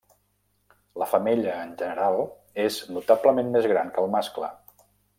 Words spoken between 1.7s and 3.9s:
general és notablement més